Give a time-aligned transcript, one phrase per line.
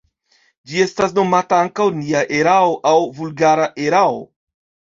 [0.71, 4.21] Ĝi estas nomata ankaŭ “nia erao” aŭ "vulgara erao”.